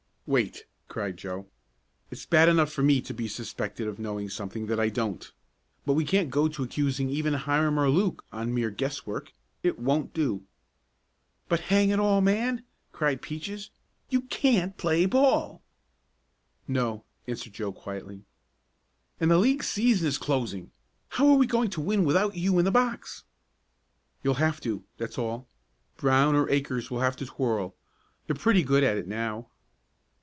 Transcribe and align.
"Wait!" 0.27 0.63
cried 0.87 1.17
Joe. 1.17 1.47
"It's 2.09 2.25
bad 2.25 2.47
enough 2.47 2.71
for 2.71 2.81
me 2.81 3.01
to 3.01 3.13
be 3.13 3.27
suspected 3.27 3.85
of 3.85 3.99
knowing 3.99 4.29
something 4.29 4.67
that 4.67 4.79
I 4.79 4.87
don't, 4.87 5.29
but 5.85 5.91
we 5.91 6.05
can't 6.05 6.29
go 6.29 6.47
to 6.47 6.63
accusing 6.63 7.09
even 7.09 7.33
Hiram 7.33 7.77
or 7.77 7.89
Luke 7.89 8.23
on 8.31 8.53
mere 8.53 8.69
guesswork. 8.69 9.33
It 9.61 9.77
won't 9.77 10.13
do." 10.13 10.43
"But 11.49 11.59
hang 11.67 11.89
it 11.89 11.99
all, 11.99 12.21
man!" 12.21 12.63
cried 12.93 13.21
Peaches. 13.21 13.71
"You 14.09 14.21
can't 14.21 14.77
play 14.77 15.05
ball." 15.05 15.61
"No," 16.65 17.03
answered 17.27 17.51
Joe 17.51 17.73
quietly. 17.73 18.23
"And 19.19 19.29
the 19.29 19.37
league 19.37 19.65
season 19.65 20.07
is 20.07 20.17
closing! 20.17 20.71
How 21.09 21.27
are 21.27 21.37
we 21.37 21.45
going 21.45 21.69
to 21.71 21.81
win 21.81 22.05
without 22.05 22.37
you 22.37 22.57
in 22.57 22.63
the 22.63 22.71
box?" 22.71 23.25
"You'll 24.23 24.35
have 24.35 24.61
to 24.61 24.85
that's 24.97 25.17
all. 25.17 25.49
Brown 25.97 26.35
or 26.37 26.49
Akers 26.49 26.89
will 26.89 27.01
have 27.01 27.17
to 27.17 27.25
twirl 27.25 27.75
they're 28.27 28.33
pretty 28.35 28.63
good 28.63 28.85
at 28.85 28.95
it 28.95 29.09
now." 29.09 29.49